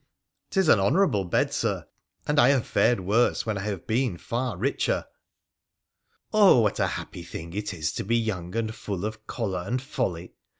''Tis 0.49 0.67
an 0.67 0.79
honourable 0.79 1.23
bed, 1.25 1.53
Sir, 1.53 1.85
and 2.25 2.39
I 2.39 2.49
have 2.49 2.65
fared 2.65 3.01
worse 3.01 3.45
when 3.45 3.55
I 3.55 3.61
have 3.61 3.85
been 3.85 4.17
far 4.17 4.57
richer.'' 4.57 5.05
Oh! 6.33 6.61
what 6.61 6.79
a 6.79 6.87
happy 6.87 7.21
thing 7.21 7.53
it 7.53 7.71
is 7.71 7.91
to 7.93 8.03
be 8.03 8.17
young 8.17 8.55
and 8.55 8.73
full 8.73 9.05
of 9.05 9.17
£62 9.27 9.27
WONDERFUL 9.27 9.27
ADVENTURES 9.27 9.27
OF 9.29 9.29
clioler 9.63 9.67
and 9.67 9.79
folly 9.79 10.33